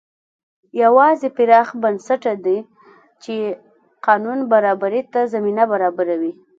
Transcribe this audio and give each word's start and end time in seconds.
یوازې 0.83 1.27
پراخ 1.37 1.67
بنسټه 1.81 2.33
دي 2.45 2.57
چې 3.23 3.35
قانون 4.07 4.39
برابرۍ 4.51 5.01
ته 5.13 5.19
زمینه 5.33 5.63
برابروي. 5.71 6.31